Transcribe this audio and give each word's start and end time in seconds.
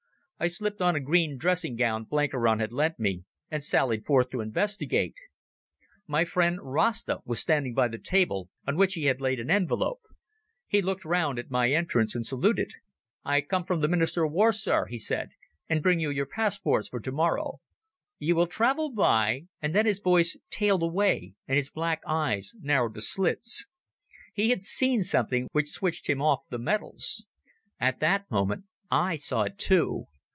I 0.43 0.47
slipped 0.47 0.81
on 0.81 0.95
a 0.95 0.99
green 0.99 1.37
dressing 1.37 1.75
gown 1.75 2.05
Blenkiron 2.05 2.59
had 2.61 2.71
lent 2.73 2.97
me, 2.97 3.25
and 3.51 3.63
sallied 3.63 4.05
forth 4.07 4.31
to 4.31 4.41
investigate. 4.41 5.13
My 6.07 6.25
friend 6.25 6.57
Rasta 6.59 7.19
was 7.25 7.39
standing 7.39 7.75
by 7.75 7.89
the 7.89 7.99
table, 7.99 8.49
on 8.65 8.75
which 8.75 8.95
he 8.95 9.03
had 9.05 9.21
laid 9.21 9.39
an 9.39 9.51
envelope. 9.51 10.01
He 10.65 10.81
looked 10.81 11.05
round 11.05 11.37
at 11.37 11.51
my 11.51 11.69
entrance 11.69 12.15
and 12.15 12.25
saluted. 12.25 12.71
"I 13.23 13.41
come 13.41 13.65
from 13.65 13.81
the 13.81 13.87
Minister 13.87 14.23
of 14.23 14.31
War, 14.31 14.51
sir," 14.51 14.87
he 14.87 14.97
said, 14.97 15.29
"and 15.69 15.83
bring 15.83 15.99
you 15.99 16.09
your 16.09 16.25
passports 16.25 16.87
for 16.89 16.99
tomorrow. 16.99 17.59
You 18.17 18.35
will 18.35 18.47
travel 18.47 18.91
by..." 18.91 19.45
And 19.61 19.75
then 19.75 19.85
his 19.85 19.99
voice 19.99 20.35
tailed 20.49 20.81
away 20.81 21.35
and 21.47 21.55
his 21.55 21.69
black 21.69 22.01
eyes 22.07 22.55
narrowed 22.59 22.95
to 22.95 23.01
slits. 23.01 23.67
He 24.33 24.49
had 24.49 24.63
seen 24.63 25.03
something 25.03 25.49
which 25.51 25.69
switched 25.69 26.09
him 26.09 26.19
off 26.19 26.49
the 26.49 26.57
metals. 26.57 27.27
At 27.79 27.99
that 27.99 28.31
moment 28.31 28.65
I 28.89 29.17
saw 29.17 29.43
it 29.43 29.59
too. 29.59 30.05